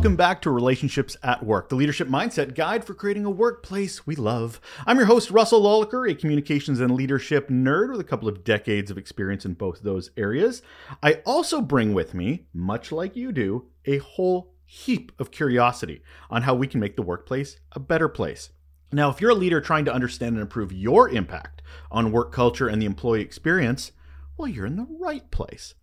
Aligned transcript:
Welcome 0.00 0.16
back 0.16 0.40
to 0.42 0.50
Relationships 0.50 1.14
at 1.22 1.44
Work, 1.44 1.68
the 1.68 1.74
leadership 1.74 2.08
mindset 2.08 2.54
guide 2.54 2.86
for 2.86 2.94
creating 2.94 3.26
a 3.26 3.30
workplace 3.30 4.06
we 4.06 4.16
love. 4.16 4.58
I'm 4.86 4.96
your 4.96 5.04
host, 5.04 5.30
Russel 5.30 5.60
Lolacher, 5.60 6.10
a 6.10 6.14
communications 6.14 6.80
and 6.80 6.94
leadership 6.94 7.50
nerd 7.50 7.90
with 7.90 8.00
a 8.00 8.04
couple 8.04 8.26
of 8.26 8.42
decades 8.42 8.90
of 8.90 8.96
experience 8.96 9.44
in 9.44 9.52
both 9.52 9.82
those 9.82 10.10
areas. 10.16 10.62
I 11.02 11.20
also 11.26 11.60
bring 11.60 11.92
with 11.92 12.14
me, 12.14 12.46
much 12.54 12.90
like 12.90 13.14
you 13.14 13.30
do, 13.30 13.66
a 13.84 13.98
whole 13.98 14.54
heap 14.64 15.12
of 15.18 15.30
curiosity 15.30 16.02
on 16.30 16.44
how 16.44 16.54
we 16.54 16.66
can 16.66 16.80
make 16.80 16.96
the 16.96 17.02
workplace 17.02 17.58
a 17.72 17.78
better 17.78 18.08
place. 18.08 18.48
Now, 18.90 19.10
if 19.10 19.20
you're 19.20 19.32
a 19.32 19.34
leader 19.34 19.60
trying 19.60 19.84
to 19.84 19.92
understand 19.92 20.32
and 20.32 20.40
improve 20.40 20.72
your 20.72 21.10
impact 21.10 21.60
on 21.90 22.10
work 22.10 22.32
culture 22.32 22.68
and 22.68 22.80
the 22.80 22.86
employee 22.86 23.20
experience, 23.20 23.92
well, 24.38 24.48
you're 24.48 24.64
in 24.64 24.76
the 24.76 24.86
right 24.98 25.30
place. 25.30 25.74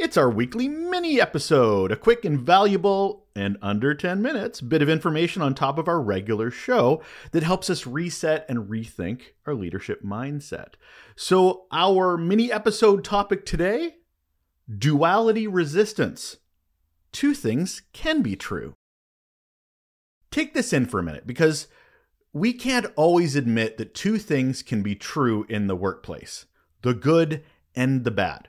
It's 0.00 0.16
our 0.16 0.30
weekly 0.30 0.66
mini 0.66 1.20
episode, 1.20 1.92
a 1.92 1.96
quick 1.96 2.24
and 2.24 2.40
valuable 2.40 3.26
and 3.36 3.58
under 3.60 3.94
10 3.94 4.22
minutes 4.22 4.62
bit 4.62 4.80
of 4.80 4.88
information 4.88 5.42
on 5.42 5.54
top 5.54 5.76
of 5.76 5.88
our 5.88 6.00
regular 6.00 6.50
show 6.50 7.02
that 7.32 7.42
helps 7.42 7.68
us 7.68 7.86
reset 7.86 8.46
and 8.48 8.70
rethink 8.70 9.34
our 9.46 9.52
leadership 9.52 10.02
mindset. 10.02 10.68
So, 11.16 11.66
our 11.70 12.16
mini 12.16 12.50
episode 12.50 13.04
topic 13.04 13.44
today 13.44 13.96
duality 14.74 15.46
resistance. 15.46 16.38
Two 17.12 17.34
things 17.34 17.82
can 17.92 18.22
be 18.22 18.36
true. 18.36 18.72
Take 20.30 20.54
this 20.54 20.72
in 20.72 20.86
for 20.86 20.98
a 20.98 21.02
minute 21.02 21.26
because 21.26 21.68
we 22.32 22.54
can't 22.54 22.86
always 22.96 23.36
admit 23.36 23.76
that 23.76 23.94
two 23.94 24.16
things 24.16 24.62
can 24.62 24.82
be 24.82 24.94
true 24.94 25.44
in 25.50 25.66
the 25.66 25.76
workplace 25.76 26.46
the 26.80 26.94
good 26.94 27.44
and 27.76 28.04
the 28.04 28.10
bad. 28.10 28.48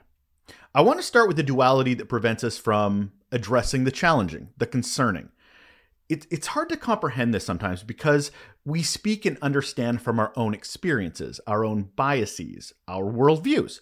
I 0.74 0.80
want 0.80 0.98
to 0.98 1.02
start 1.04 1.28
with 1.28 1.36
the 1.36 1.42
duality 1.42 1.92
that 1.94 2.08
prevents 2.08 2.42
us 2.42 2.56
from 2.56 3.12
addressing 3.30 3.84
the 3.84 3.90
challenging, 3.90 4.48
the 4.56 4.66
concerning. 4.66 5.28
It, 6.08 6.26
it's 6.30 6.48
hard 6.48 6.70
to 6.70 6.78
comprehend 6.78 7.34
this 7.34 7.44
sometimes 7.44 7.82
because 7.82 8.30
we 8.64 8.82
speak 8.82 9.26
and 9.26 9.36
understand 9.42 10.00
from 10.00 10.18
our 10.18 10.32
own 10.34 10.54
experiences, 10.54 11.40
our 11.46 11.62
own 11.64 11.90
biases, 11.94 12.72
our 12.88 13.04
worldviews. 13.04 13.80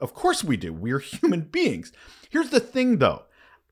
Of 0.00 0.12
course 0.12 0.42
we 0.42 0.56
do. 0.56 0.72
We're 0.72 0.98
human 0.98 1.42
beings. 1.42 1.92
Here's 2.30 2.50
the 2.50 2.60
thing 2.60 2.98
though 2.98 3.24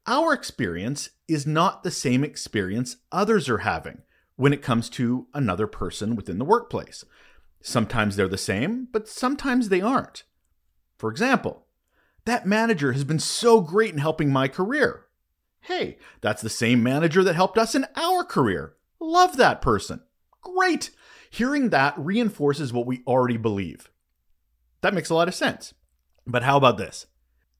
our 0.06 0.32
experience 0.32 1.10
is 1.26 1.46
not 1.46 1.82
the 1.82 1.90
same 1.90 2.22
experience 2.22 2.96
others 3.10 3.48
are 3.48 3.58
having 3.58 4.02
when 4.36 4.52
it 4.52 4.62
comes 4.62 4.88
to 4.90 5.26
another 5.34 5.66
person 5.66 6.14
within 6.14 6.38
the 6.38 6.44
workplace. 6.44 7.04
Sometimes 7.60 8.14
they're 8.14 8.28
the 8.28 8.38
same, 8.38 8.86
but 8.92 9.08
sometimes 9.08 9.68
they 9.68 9.80
aren't. 9.80 10.22
For 10.96 11.10
example, 11.10 11.66
that 12.30 12.46
manager 12.46 12.92
has 12.92 13.04
been 13.04 13.18
so 13.18 13.60
great 13.60 13.92
in 13.92 13.98
helping 13.98 14.32
my 14.32 14.48
career. 14.48 15.06
Hey, 15.62 15.98
that's 16.20 16.40
the 16.40 16.48
same 16.48 16.82
manager 16.82 17.22
that 17.24 17.34
helped 17.34 17.58
us 17.58 17.74
in 17.74 17.86
our 17.96 18.24
career. 18.24 18.74
Love 19.00 19.36
that 19.36 19.60
person. 19.60 20.02
Great. 20.40 20.90
Hearing 21.30 21.70
that 21.70 21.94
reinforces 21.98 22.72
what 22.72 22.86
we 22.86 23.02
already 23.06 23.36
believe. 23.36 23.90
That 24.80 24.94
makes 24.94 25.10
a 25.10 25.14
lot 25.14 25.28
of 25.28 25.34
sense. 25.34 25.74
But 26.26 26.42
how 26.42 26.56
about 26.56 26.78
this? 26.78 27.06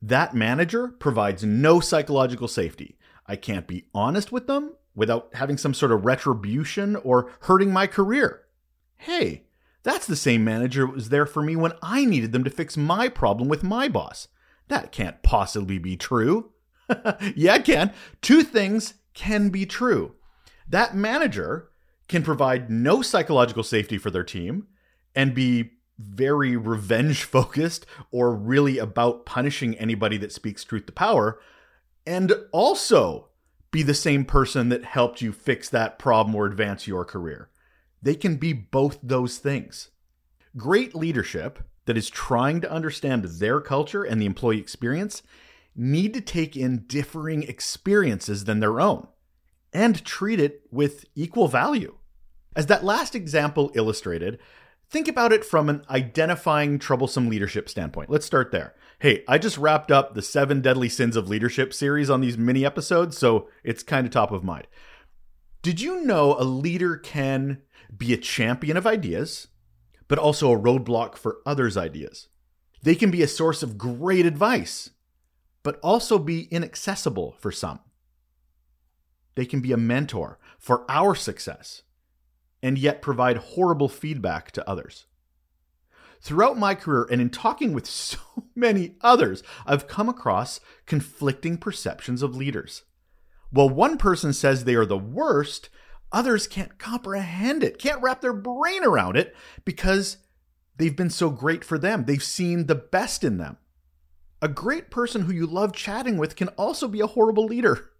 That 0.00 0.34
manager 0.34 0.88
provides 0.88 1.44
no 1.44 1.80
psychological 1.80 2.48
safety. 2.48 2.96
I 3.26 3.36
can't 3.36 3.66
be 3.66 3.86
honest 3.94 4.32
with 4.32 4.46
them 4.46 4.74
without 4.94 5.30
having 5.34 5.58
some 5.58 5.74
sort 5.74 5.92
of 5.92 6.04
retribution 6.04 6.96
or 6.96 7.30
hurting 7.40 7.72
my 7.72 7.86
career. 7.86 8.42
Hey, 8.96 9.44
that's 9.82 10.06
the 10.06 10.16
same 10.16 10.44
manager 10.44 10.86
that 10.86 10.94
was 10.94 11.08
there 11.10 11.26
for 11.26 11.42
me 11.42 11.56
when 11.56 11.72
I 11.82 12.04
needed 12.04 12.32
them 12.32 12.44
to 12.44 12.50
fix 12.50 12.76
my 12.76 13.08
problem 13.08 13.48
with 13.48 13.62
my 13.62 13.88
boss. 13.88 14.28
That 14.70 14.92
can't 14.92 15.20
possibly 15.24 15.78
be 15.78 15.96
true. 15.96 16.52
yeah, 17.34 17.56
it 17.56 17.64
can. 17.64 17.92
Two 18.22 18.44
things 18.44 18.94
can 19.14 19.48
be 19.48 19.66
true. 19.66 20.14
That 20.68 20.94
manager 20.94 21.70
can 22.06 22.22
provide 22.22 22.70
no 22.70 23.02
psychological 23.02 23.64
safety 23.64 23.98
for 23.98 24.12
their 24.12 24.22
team 24.22 24.68
and 25.12 25.34
be 25.34 25.72
very 25.98 26.56
revenge 26.56 27.24
focused 27.24 27.84
or 28.12 28.32
really 28.32 28.78
about 28.78 29.26
punishing 29.26 29.74
anybody 29.74 30.16
that 30.18 30.32
speaks 30.32 30.62
truth 30.62 30.86
to 30.86 30.92
power, 30.92 31.40
and 32.06 32.32
also 32.52 33.26
be 33.72 33.82
the 33.82 33.92
same 33.92 34.24
person 34.24 34.68
that 34.68 34.84
helped 34.84 35.20
you 35.20 35.32
fix 35.32 35.68
that 35.68 35.98
problem 35.98 36.36
or 36.36 36.46
advance 36.46 36.86
your 36.86 37.04
career. 37.04 37.50
They 38.00 38.14
can 38.14 38.36
be 38.36 38.52
both 38.52 38.98
those 39.02 39.38
things. 39.38 39.90
Great 40.56 40.94
leadership 40.94 41.58
that 41.90 41.96
is 41.96 42.08
trying 42.08 42.60
to 42.60 42.70
understand 42.70 43.24
their 43.24 43.60
culture 43.60 44.04
and 44.04 44.22
the 44.22 44.26
employee 44.26 44.60
experience 44.60 45.24
need 45.74 46.14
to 46.14 46.20
take 46.20 46.56
in 46.56 46.84
differing 46.86 47.42
experiences 47.42 48.44
than 48.44 48.60
their 48.60 48.80
own 48.80 49.08
and 49.72 50.04
treat 50.04 50.38
it 50.38 50.62
with 50.70 51.04
equal 51.16 51.48
value. 51.48 51.96
As 52.54 52.66
that 52.66 52.84
last 52.84 53.16
example 53.16 53.72
illustrated, 53.74 54.38
think 54.88 55.08
about 55.08 55.32
it 55.32 55.44
from 55.44 55.68
an 55.68 55.82
identifying 55.90 56.78
troublesome 56.78 57.28
leadership 57.28 57.68
standpoint. 57.68 58.08
Let's 58.08 58.24
start 58.24 58.52
there. 58.52 58.76
Hey, 59.00 59.24
I 59.26 59.38
just 59.38 59.58
wrapped 59.58 59.90
up 59.90 60.14
the 60.14 60.22
Seven 60.22 60.60
Deadly 60.60 60.88
Sins 60.88 61.16
of 61.16 61.28
Leadership 61.28 61.74
series 61.74 62.08
on 62.08 62.20
these 62.20 62.38
mini 62.38 62.64
episodes, 62.64 63.18
so 63.18 63.48
it's 63.64 63.82
kind 63.82 64.06
of 64.06 64.12
top 64.12 64.30
of 64.30 64.44
mind. 64.44 64.68
Did 65.60 65.80
you 65.80 66.04
know 66.04 66.36
a 66.38 66.44
leader 66.44 66.96
can 66.96 67.62
be 67.98 68.12
a 68.12 68.16
champion 68.16 68.76
of 68.76 68.86
ideas, 68.86 69.48
but 70.10 70.18
also 70.18 70.50
a 70.50 70.58
roadblock 70.58 71.16
for 71.16 71.38
others' 71.46 71.76
ideas? 71.76 72.26
They 72.82 72.96
can 72.96 73.12
be 73.12 73.22
a 73.22 73.28
source 73.28 73.62
of 73.62 73.78
great 73.78 74.26
advice, 74.26 74.90
but 75.62 75.78
also 75.84 76.18
be 76.18 76.48
inaccessible 76.50 77.36
for 77.38 77.52
some. 77.52 77.78
They 79.36 79.46
can 79.46 79.60
be 79.60 79.70
a 79.70 79.76
mentor 79.76 80.40
for 80.58 80.84
our 80.90 81.14
success, 81.14 81.82
and 82.60 82.76
yet 82.76 83.02
provide 83.02 83.36
horrible 83.36 83.88
feedback 83.88 84.50
to 84.50 84.68
others. 84.68 85.06
Throughout 86.20 86.58
my 86.58 86.74
career 86.74 87.06
and 87.08 87.20
in 87.20 87.30
talking 87.30 87.72
with 87.72 87.86
so 87.88 88.18
many 88.56 88.96
others, 89.02 89.44
I've 89.64 89.86
come 89.86 90.08
across 90.08 90.58
conflicting 90.86 91.56
perceptions 91.56 92.20
of 92.20 92.34
leaders. 92.34 92.82
While 93.50 93.70
one 93.70 93.96
person 93.96 94.32
says 94.32 94.64
they 94.64 94.74
are 94.74 94.86
the 94.86 94.98
worst, 94.98 95.70
others 96.12 96.46
can't 96.46 96.78
comprehend 96.78 97.62
it, 97.62 97.78
can't 97.78 98.02
wrap 98.02 98.20
their 98.20 98.32
brain 98.32 98.84
around 98.84 99.16
it 99.16 99.34
because 99.64 100.18
they've 100.76 100.96
been 100.96 101.10
so 101.10 101.30
great 101.30 101.64
for 101.64 101.78
them. 101.78 102.04
They've 102.04 102.22
seen 102.22 102.66
the 102.66 102.74
best 102.74 103.24
in 103.24 103.38
them. 103.38 103.58
A 104.42 104.48
great 104.48 104.90
person 104.90 105.22
who 105.22 105.32
you 105.32 105.46
love 105.46 105.72
chatting 105.72 106.16
with 106.16 106.36
can 106.36 106.48
also 106.48 106.88
be 106.88 107.00
a 107.00 107.06
horrible 107.06 107.44
leader. 107.44 107.90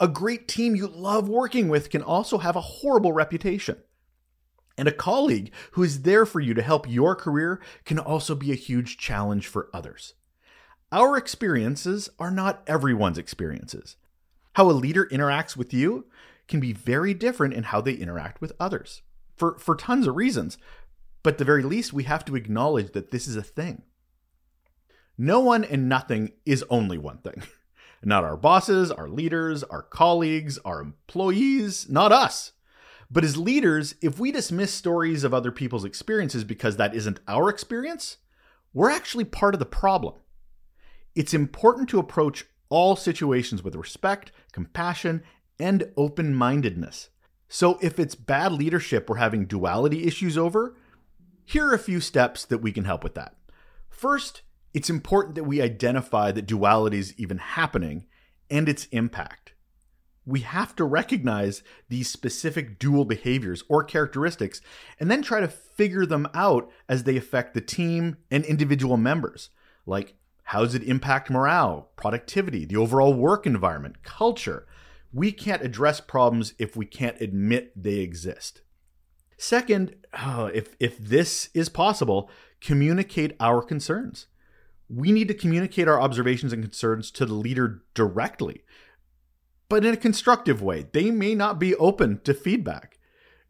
A 0.00 0.08
great 0.08 0.48
team 0.48 0.76
you 0.76 0.86
love 0.86 1.28
working 1.28 1.68
with 1.68 1.90
can 1.90 2.02
also 2.02 2.38
have 2.38 2.56
a 2.56 2.60
horrible 2.60 3.12
reputation. 3.12 3.76
And 4.76 4.86
a 4.86 4.92
colleague 4.92 5.52
who 5.72 5.82
is 5.82 6.02
there 6.02 6.24
for 6.24 6.40
you 6.40 6.54
to 6.54 6.62
help 6.62 6.88
your 6.88 7.16
career 7.16 7.60
can 7.84 7.98
also 7.98 8.34
be 8.34 8.52
a 8.52 8.56
huge 8.56 8.96
challenge 8.96 9.48
for 9.48 9.68
others. 9.74 10.14
Our 10.92 11.16
experiences 11.16 12.08
are 12.18 12.30
not 12.30 12.62
everyone's 12.66 13.18
experiences. 13.18 13.96
How 14.54 14.70
a 14.70 14.72
leader 14.72 15.06
interacts 15.12 15.56
with 15.56 15.74
you 15.74 16.06
can 16.48 16.60
be 16.60 16.72
very 16.72 17.14
different 17.14 17.54
in 17.54 17.64
how 17.64 17.80
they 17.80 17.92
interact 17.92 18.40
with 18.40 18.52
others 18.58 19.02
for, 19.36 19.58
for 19.58 19.76
tons 19.76 20.06
of 20.06 20.16
reasons. 20.16 20.58
But 21.22 21.34
at 21.34 21.38
the 21.38 21.44
very 21.44 21.62
least, 21.62 21.92
we 21.92 22.04
have 22.04 22.24
to 22.26 22.36
acknowledge 22.36 22.92
that 22.92 23.10
this 23.10 23.26
is 23.26 23.36
a 23.36 23.42
thing. 23.42 23.82
No 25.16 25.40
one 25.40 25.64
and 25.64 25.88
nothing 25.88 26.32
is 26.46 26.64
only 26.70 26.96
one 26.96 27.18
thing. 27.18 27.42
Not 28.04 28.22
our 28.22 28.36
bosses, 28.36 28.92
our 28.92 29.08
leaders, 29.08 29.64
our 29.64 29.82
colleagues, 29.82 30.58
our 30.64 30.80
employees, 30.80 31.88
not 31.90 32.12
us. 32.12 32.52
But 33.10 33.24
as 33.24 33.36
leaders, 33.36 33.96
if 34.00 34.20
we 34.20 34.30
dismiss 34.30 34.72
stories 34.72 35.24
of 35.24 35.34
other 35.34 35.50
people's 35.50 35.84
experiences 35.84 36.44
because 36.44 36.76
that 36.76 36.94
isn't 36.94 37.18
our 37.26 37.48
experience, 37.48 38.18
we're 38.72 38.90
actually 38.90 39.24
part 39.24 39.54
of 39.54 39.58
the 39.58 39.66
problem. 39.66 40.14
It's 41.16 41.34
important 41.34 41.88
to 41.88 41.98
approach 41.98 42.44
all 42.68 42.94
situations 42.94 43.64
with 43.64 43.74
respect, 43.74 44.30
compassion, 44.52 45.24
and 45.58 45.90
open 45.96 46.34
mindedness. 46.34 47.10
So 47.48 47.78
if 47.80 47.98
it's 47.98 48.14
bad 48.14 48.52
leadership 48.52 49.08
we're 49.08 49.16
having 49.16 49.46
duality 49.46 50.06
issues 50.06 50.36
over, 50.36 50.76
here 51.44 51.66
are 51.66 51.74
a 51.74 51.78
few 51.78 52.00
steps 52.00 52.44
that 52.44 52.58
we 52.58 52.72
can 52.72 52.84
help 52.84 53.02
with 53.02 53.14
that. 53.14 53.34
First, 53.88 54.42
it's 54.74 54.90
important 54.90 55.34
that 55.34 55.44
we 55.44 55.62
identify 55.62 56.30
that 56.32 56.46
duality 56.46 56.98
is 56.98 57.14
even 57.18 57.38
happening 57.38 58.06
and 58.50 58.68
its 58.68 58.86
impact 58.86 59.54
we 60.28 60.40
have 60.40 60.76
to 60.76 60.84
recognize 60.84 61.62
these 61.88 62.10
specific 62.10 62.78
dual 62.78 63.06
behaviors 63.06 63.64
or 63.66 63.82
characteristics 63.82 64.60
and 65.00 65.10
then 65.10 65.22
try 65.22 65.40
to 65.40 65.48
figure 65.48 66.04
them 66.04 66.28
out 66.34 66.70
as 66.86 67.04
they 67.04 67.16
affect 67.16 67.54
the 67.54 67.62
team 67.62 68.18
and 68.30 68.44
individual 68.44 68.98
members. 68.98 69.48
Like, 69.86 70.16
how 70.42 70.60
does 70.60 70.74
it 70.74 70.82
impact 70.82 71.30
morale, 71.30 71.88
productivity, 71.96 72.66
the 72.66 72.76
overall 72.76 73.14
work 73.14 73.46
environment, 73.46 74.02
culture? 74.02 74.66
We 75.12 75.32
can't 75.32 75.62
address 75.62 76.00
problems 76.00 76.54
if 76.58 76.76
we 76.76 76.86
can't 76.86 77.20
admit 77.20 77.72
they 77.74 77.96
exist. 77.96 78.62
Second, 79.36 79.94
oh, 80.20 80.46
if, 80.46 80.76
if 80.80 80.98
this 80.98 81.48
is 81.54 81.68
possible, 81.68 82.30
communicate 82.60 83.36
our 83.40 83.62
concerns. 83.62 84.26
We 84.88 85.12
need 85.12 85.28
to 85.28 85.34
communicate 85.34 85.86
our 85.86 86.00
observations 86.00 86.52
and 86.52 86.62
concerns 86.62 87.10
to 87.12 87.26
the 87.26 87.34
leader 87.34 87.84
directly 87.94 88.64
but 89.68 89.84
in 89.84 89.92
a 89.92 89.98
constructive 89.98 90.62
way. 90.62 90.86
They 90.92 91.10
may 91.10 91.34
not 91.34 91.58
be 91.58 91.74
open 91.76 92.20
to 92.24 92.34
feedback. 92.34 92.98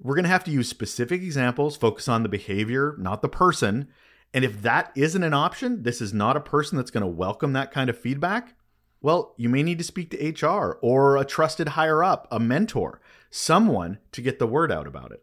We're 0.01 0.15
going 0.15 0.25
to 0.25 0.31
have 0.31 0.45
to 0.45 0.51
use 0.51 0.69
specific 0.69 1.23
examples, 1.23 1.77
focus 1.77 2.09
on 2.09 2.23
the 2.23 2.29
behavior, 2.29 2.97
not 2.99 3.23
the 3.23 3.29
person. 3.29 3.89
And 4.35 4.45
if 4.45 4.63
that 4.63 4.93
isn't 4.95 5.23
an 5.23 5.35
option, 5.35 5.83
this 5.83 6.01
is 6.01 6.13
not 6.13 6.37
a 6.37 6.41
person 6.41 6.77
that's 6.77 6.91
going 6.91 7.03
to 7.03 7.07
welcome 7.07 7.53
that 7.55 7.73
kind 7.73 7.89
of 7.89 7.99
feedback, 7.99 8.55
well, 9.01 9.35
you 9.37 9.49
may 9.49 9.63
need 9.63 9.79
to 9.79 9.85
speak 9.85 10.11
to 10.11 10.47
HR 10.47 10.79
or 10.83 11.17
a 11.17 11.25
trusted 11.25 11.71
higher 11.71 12.03
up, 12.03 12.27
a 12.31 12.41
mentor, 12.41 13.01
someone 13.31 13.99
to 14.13 14.23
get 14.23 14.39
the 14.39 14.47
word 14.47 14.73
out 14.73 14.87
about 14.87 15.13
it. 15.13 15.23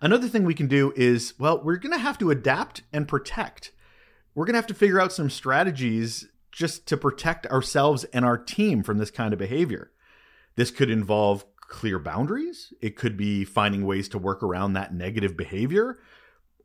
Another 0.00 0.26
thing 0.26 0.44
we 0.44 0.54
can 0.54 0.66
do 0.66 0.92
is, 0.96 1.34
well, 1.38 1.62
we're 1.62 1.76
going 1.76 1.92
to 1.92 1.98
have 1.98 2.18
to 2.18 2.30
adapt 2.30 2.82
and 2.92 3.06
protect. 3.06 3.72
We're 4.34 4.46
going 4.46 4.54
to 4.54 4.58
have 4.58 4.66
to 4.68 4.74
figure 4.74 5.00
out 5.00 5.12
some 5.12 5.30
strategies 5.30 6.28
just 6.50 6.86
to 6.86 6.96
protect 6.96 7.46
ourselves 7.46 8.04
and 8.04 8.24
our 8.24 8.36
team 8.36 8.82
from 8.82 8.98
this 8.98 9.10
kind 9.10 9.32
of 9.32 9.38
behavior. 9.38 9.92
This 10.56 10.70
could 10.70 10.90
involve 10.90 11.44
clear 11.60 11.98
boundaries, 11.98 12.74
it 12.82 12.96
could 12.96 13.16
be 13.16 13.44
finding 13.44 13.86
ways 13.86 14.08
to 14.10 14.18
work 14.18 14.42
around 14.42 14.74
that 14.74 14.92
negative 14.92 15.36
behavior, 15.36 15.98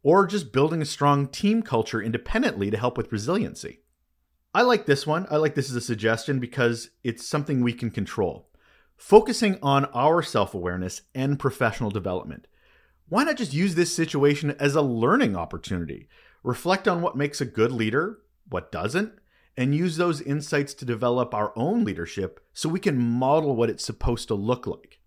or 0.04 0.28
just 0.28 0.52
building 0.52 0.82
a 0.82 0.86
strong 0.86 1.28
team 1.28 1.62
culture 1.62 2.02
independently 2.02 2.70
to 2.70 2.78
help 2.78 2.98
with 2.98 3.12
resiliency. 3.12 3.80
I 4.58 4.62
like 4.62 4.88
this 4.88 5.06
one. 5.06 5.28
I 5.30 5.38
like 5.38 5.54
this 5.54 5.70
as 5.70 5.76
a 5.76 5.82
suggestion 5.82 6.40
because 6.40 6.90
it's 7.04 7.28
something 7.28 7.62
we 7.62 7.74
can 7.74 7.92
control. 7.92 8.50
Focusing 8.98 9.60
on 9.62 9.86
our 9.94 10.24
self 10.24 10.56
awareness 10.56 11.04
and 11.14 11.38
professional 11.38 11.92
development. 11.92 12.48
Why 13.08 13.24
not 13.24 13.38
just 13.38 13.54
use 13.54 13.76
this 13.76 13.96
situation 13.96 14.56
as 14.60 14.74
a 14.74 14.82
learning 14.82 15.36
opportunity? 15.36 16.10
Reflect 16.42 16.88
on 16.88 17.04
what 17.04 17.16
makes 17.16 17.40
a 17.40 17.46
good 17.46 17.72
leader, 17.72 18.18
what 18.50 18.72
doesn't, 18.72 19.14
and 19.56 19.76
use 19.76 19.98
those 19.98 20.22
insights 20.22 20.74
to 20.74 20.86
develop 20.86 21.36
our 21.36 21.54
own 21.56 21.84
leadership 21.84 22.40
so 22.52 22.68
we 22.68 22.80
can 22.80 22.98
model 22.98 23.56
what 23.56 23.70
it's 23.70 23.86
supposed 23.86 24.28
to 24.30 24.34
look 24.34 24.66
like. 24.66 24.98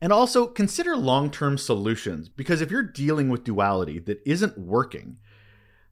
And 0.00 0.12
also 0.12 0.46
consider 0.46 0.96
long 0.96 1.28
term 1.28 1.58
solutions 1.58 2.28
because 2.28 2.60
if 2.60 2.70
you're 2.70 2.84
dealing 2.84 3.30
with 3.30 3.42
duality 3.42 3.98
that 3.98 4.22
isn't 4.24 4.56
working, 4.56 5.16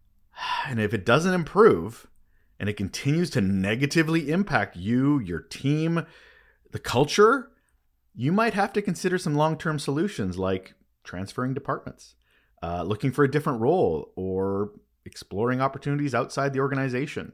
and 0.69 0.79
if 0.79 0.95
it 0.95 1.05
doesn't 1.05 1.35
improve, 1.35 2.07
and 2.61 2.69
it 2.69 2.77
continues 2.77 3.31
to 3.31 3.41
negatively 3.41 4.31
impact 4.31 4.77
you, 4.77 5.19
your 5.19 5.41
team, 5.41 6.07
the 6.71 6.79
culture, 6.79 7.51
you 8.15 8.31
might 8.31 8.55
have 8.55 8.73
to 8.75 8.83
consider 8.83 9.19
some 9.19 9.35
long 9.35 9.59
term 9.59 9.81
solutions 9.81 10.39
like 10.39 10.75
transferring 11.03 11.55
departments, 11.55 12.15
uh, 12.63 12.85
looking 12.85 13.11
for 13.11 13.25
a 13.25 13.31
different 13.31 13.61
role, 13.61 14.13
or 14.15 14.71
exploring 15.05 15.61
opportunities 15.61 16.15
outside 16.15 16.53
the 16.53 16.61
organization 16.61 17.33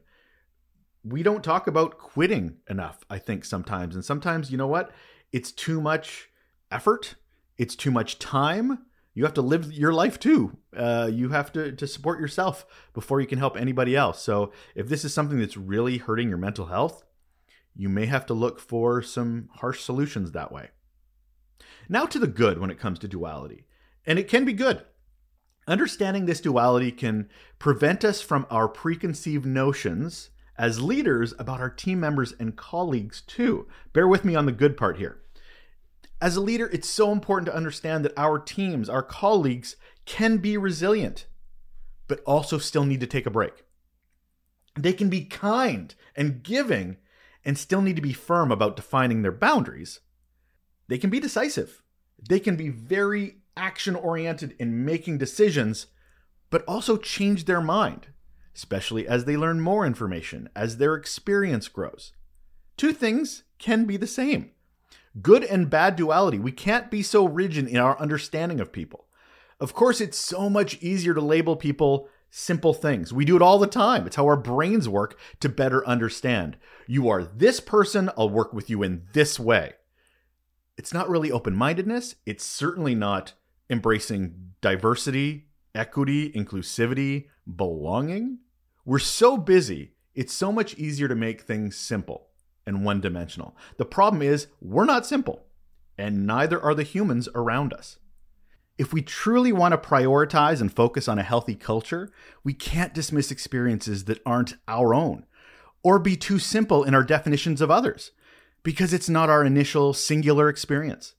we 1.09 1.23
don't 1.23 1.45
talk 1.45 1.67
about 1.67 1.99
quitting 1.99 2.57
enough, 2.69 3.05
I 3.09 3.19
think, 3.19 3.45
sometimes. 3.45 3.95
And 3.95 4.05
sometimes, 4.05 4.51
you 4.51 4.57
know 4.57 4.67
what? 4.67 4.91
It's 5.33 5.53
too 5.53 5.81
much 5.81 6.29
effort, 6.71 7.15
it's 7.59 7.77
too 7.77 7.91
much 7.91 8.19
time. 8.19 8.86
You 9.17 9.25
have 9.25 9.35
to 9.35 9.43
live 9.43 9.73
your 9.73 9.95
life 9.95 10.21
too. 10.21 10.59
Uh, 10.77 11.09
you 11.11 11.31
have 11.31 11.51
to, 11.55 11.73
to 11.73 11.87
support 11.87 12.21
yourself 12.21 12.67
before 12.93 13.19
you 13.19 13.27
can 13.27 13.39
help 13.39 13.57
anybody 13.57 13.97
else. 13.97 14.21
So, 14.21 14.53
if 14.75 14.91
this 14.91 15.07
is 15.07 15.15
something 15.15 15.41
that's 15.41 15.57
really 15.57 15.97
hurting 15.97 16.29
your 16.29 16.37
mental 16.37 16.67
health, 16.67 17.03
you 17.75 17.89
may 17.89 18.05
have 18.05 18.27
to 18.27 18.35
look 18.35 18.61
for 18.61 19.01
some 19.01 19.49
harsh 19.55 19.81
solutions 19.81 20.33
that 20.33 20.53
way. 20.53 20.69
Now, 21.89 22.05
to 22.05 22.19
the 22.19 22.27
good 22.27 22.59
when 22.59 22.69
it 22.69 22.79
comes 22.79 22.99
to 22.99 23.09
duality. 23.09 23.65
And 24.05 24.19
it 24.19 24.29
can 24.29 24.45
be 24.45 24.53
good. 24.53 24.85
Understanding 25.67 26.27
this 26.27 26.43
duality 26.43 26.93
can 26.93 27.31
prevent 27.59 28.05
us 28.05 28.21
from 28.21 28.47
our 28.51 28.69
preconceived 28.69 29.47
notions 29.47 30.29
as 30.59 30.83
leaders 30.83 31.33
about 31.39 31.61
our 31.61 31.71
team 31.71 32.01
members 32.01 32.35
and 32.39 32.55
colleagues 32.55 33.23
too. 33.23 33.67
Bear 33.95 34.07
with 34.07 34.27
me 34.27 34.35
on 34.35 34.45
the 34.45 34.53
good 34.53 34.77
part 34.77 34.99
here. 34.99 35.23
As 36.21 36.37
a 36.37 36.41
leader, 36.41 36.69
it's 36.69 36.89
so 36.89 37.13
important 37.13 37.47
to 37.47 37.55
understand 37.55 38.05
that 38.05 38.17
our 38.17 38.39
teams, 38.39 38.89
our 38.89 39.03
colleagues, 39.03 39.77
can 40.07 40.39
be 40.39 40.57
resilient, 40.57 41.27
but 42.09 42.21
also 42.21 42.59
still 42.59 42.85
need 42.85 43.01
to 43.01 43.07
take 43.07 43.27
a 43.27 43.31
break. 43.31 43.65
They 44.79 44.93
can 44.93 45.09
be 45.09 45.25
kind 45.25 45.95
and 46.15 46.43
giving 46.43 46.97
and 47.45 47.59
still 47.59 47.83
need 47.83 47.97
to 47.97 48.03
be 48.03 48.13
firm 48.13 48.51
about 48.51 48.77
defining 48.77 49.23
their 49.23 49.33
boundaries. 49.33 50.01
They 50.89 50.99
can 50.99 51.11
be 51.11 51.21
decisive. 51.21 51.83
They 52.29 52.41
can 52.41 52.57
be 52.57 52.69
very 52.69 53.39
action 53.57 53.95
oriented 53.95 54.55
in 54.59 54.85
making 54.85 55.19
decisions, 55.19 55.87
but 56.51 56.65
also 56.65 56.97
change 56.97 57.45
their 57.45 57.61
mind 57.61 58.09
especially 58.57 59.07
as 59.07 59.27
they 59.27 59.37
learn 59.37 59.61
more 59.61 59.85
information, 59.85 60.49
as 60.57 60.79
their 60.79 60.95
experience 60.95 61.69
grows. 61.69 62.13
Two 62.79 62.93
things 62.93 63.45
can 63.59 63.85
be 63.85 63.99
the 63.99 64.07
same 64.07 64.51
good 65.23 65.45
and 65.45 65.71
bad 65.71 65.97
duality. 65.97 66.39
We 66.39 66.53
can't 66.53 66.91
be 66.91 67.03
so 67.03 67.27
rigid 67.27 67.69
in 67.69 67.79
our 67.79 67.99
understanding 67.99 68.61
of 68.61 68.73
people. 68.73 69.07
Of 69.59 69.73
course, 69.73 70.01
it's 70.01 70.19
so 70.19 70.51
much 70.51 70.83
easier 70.83 71.15
to 71.15 71.21
label 71.21 71.57
people 71.57 72.09
simple 72.31 72.75
things. 72.75 73.13
We 73.13 73.25
do 73.25 73.37
it 73.37 73.43
all 73.43 73.59
the 73.59 73.67
time. 73.67 74.07
It's 74.07 74.17
how 74.17 74.27
our 74.27 74.37
brains 74.37 74.89
work 74.89 75.19
to 75.41 75.49
better 75.49 75.87
understand. 75.87 76.57
You 76.87 77.09
are 77.09 77.25
this 77.25 77.61
person, 77.61 78.11
I'll 78.19 78.29
work 78.29 78.53
with 78.53 78.69
you 78.69 78.83
in 78.83 79.05
this 79.13 79.41
way. 79.41 79.75
It's 80.77 80.93
not 80.93 81.09
really 81.09 81.33
open 81.33 81.57
mindedness. 81.57 82.17
It's 82.27 82.45
certainly 82.45 82.95
not 82.95 83.33
embracing 83.71 84.53
diversity, 84.61 85.47
equity, 85.75 86.31
inclusivity, 86.33 87.29
belonging. 87.55 88.39
We're 88.85 88.99
so 88.99 89.37
busy, 89.37 89.95
it's 90.15 90.33
so 90.33 90.53
much 90.53 90.75
easier 90.75 91.09
to 91.09 91.15
make 91.15 91.43
things 91.43 91.77
simple 91.77 92.29
and 92.67 92.85
one 92.85 93.01
dimensional. 93.01 93.57
The 93.77 93.85
problem 93.85 94.23
is, 94.23 94.49
we're 94.61 94.85
not 94.85 95.07
simple, 95.07 95.47
and 95.97 96.27
neither 96.27 96.61
are 96.61 96.75
the 96.75 96.83
humans 96.83 97.29
around 97.35 97.73
us. 97.73 97.99
If 98.79 98.93
we 98.93 99.01
truly 99.01 99.53
want 99.53 99.73
to 99.73 99.89
prioritize 99.89 100.61
and 100.61 100.73
focus 100.73 101.09
on 101.09 101.19
a 101.19 101.23
healthy 101.23 101.55
culture, 101.55 102.11
we 102.45 102.53
can't 102.53 102.93
dismiss 102.93 103.31
experiences 103.31 104.05
that 104.05 104.21
aren't 104.27 104.57
our 104.69 104.95
own 104.95 105.25
or 105.83 105.99
be 105.99 106.17
too 106.17 106.39
simple 106.39 106.85
in 106.85 106.95
our 106.95 107.05
definitions 107.05 107.61
of 107.61 107.71
others 107.71 108.11
because 108.63 108.93
it's 108.93 109.09
not 109.09 109.31
our 109.31 109.45
initial 109.45 109.95
singular 109.95 110.49
experience. 110.49 111.15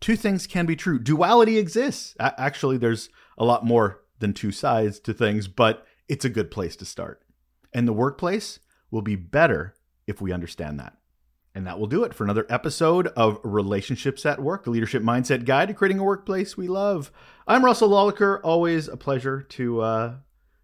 Two 0.00 0.14
things 0.14 0.46
can 0.46 0.66
be 0.66 0.76
true. 0.76 0.98
Duality 0.98 1.58
exists. 1.58 2.14
Actually, 2.20 2.76
there's 2.76 3.08
a 3.36 3.44
lot 3.44 3.64
more 3.64 4.02
than 4.18 4.32
two 4.32 4.52
sides 4.52 5.00
to 5.00 5.12
things, 5.12 5.48
but 5.48 5.86
it's 6.08 6.24
a 6.24 6.30
good 6.30 6.50
place 6.50 6.76
to 6.76 6.84
start. 6.84 7.22
And 7.72 7.88
the 7.88 7.92
workplace 7.92 8.60
will 8.90 9.02
be 9.02 9.16
better 9.16 9.74
if 10.08 10.20
we 10.20 10.32
understand 10.32 10.80
that. 10.80 10.96
And 11.54 11.66
that 11.66 11.78
will 11.78 11.86
do 11.86 12.02
it 12.02 12.14
for 12.14 12.24
another 12.24 12.46
episode 12.48 13.08
of 13.08 13.38
Relationships 13.44 14.24
at 14.24 14.42
Work, 14.42 14.64
the 14.64 14.70
Leadership 14.70 15.02
Mindset 15.02 15.44
Guide 15.44 15.68
to 15.68 15.74
Creating 15.74 15.98
a 15.98 16.04
Workplace 16.04 16.56
We 16.56 16.66
Love. 16.66 17.12
I'm 17.46 17.64
Russel 17.64 17.90
Lolacher. 17.90 18.40
Always 18.42 18.88
a 18.88 18.96
pleasure 18.96 19.42
to 19.42 19.80
uh, 19.80 20.14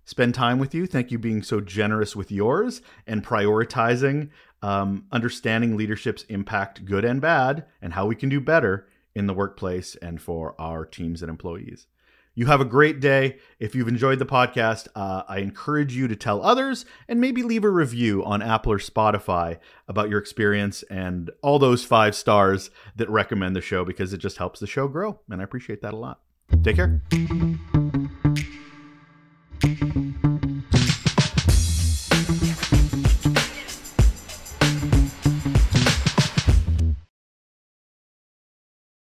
spend 0.05 0.35
time 0.35 0.59
with 0.59 0.75
you. 0.75 0.87
Thank 0.87 1.11
you 1.11 1.19
being 1.19 1.43
so 1.43 1.61
generous 1.61 2.17
with 2.17 2.33
yours 2.33 2.81
and 3.07 3.25
prioritizing 3.25 4.31
um, 4.63 5.05
understanding 5.13 5.77
leadership's 5.77 6.25
impact, 6.25 6.85
good 6.85 7.05
and 7.05 7.21
bad, 7.21 7.67
and 7.83 7.93
how 7.93 8.07
we 8.07 8.17
can 8.17 8.31
do 8.31 8.41
better 8.41 8.89
in 9.15 9.27
the 9.27 9.35
workplace 9.35 9.95
and 9.97 10.23
for 10.23 10.55
our 10.59 10.87
teams 10.87 11.23
and 11.23 11.31
employees. 11.31 11.87
You 12.35 12.47
have 12.47 12.61
a 12.61 12.65
great 12.65 13.01
day. 13.01 13.39
If 13.61 13.75
you've 13.75 13.87
enjoyed 13.87 14.19
the 14.19 14.27
podcast, 14.27 14.89
uh, 14.97 15.23
I 15.29 15.39
encourage 15.39 15.95
you 15.95 16.09
to 16.09 16.17
tell 16.17 16.43
others 16.43 16.85
and 17.09 17.21
maybe 17.21 17.45
leave 17.45 17.65
a 17.65 17.71
review 17.71 18.25
on 18.25 18.43
Apple 18.43 18.73
or 18.73 18.79
Spotify 18.79 19.59
about 19.87 20.11
your 20.11 20.19
experience 20.19 20.83
and 20.85 21.31
all 21.43 21.61
those 21.61 21.85
five 21.85 22.17
stars 22.17 22.71
that 22.97 23.09
recommend 23.09 23.55
the 23.55 23.61
show 23.61 23.85
because 23.85 24.13
it 24.13 24.19
just 24.19 24.39
helps 24.39 24.59
the 24.59 24.67
show 24.67 24.89
grow. 24.89 25.21
And 25.31 25.41
I 25.41 25.45
appreciate 25.45 25.81
that 25.83 25.95
a 25.95 25.97
lot. 25.97 26.21
Take 26.63 26.77
care. 26.77 27.01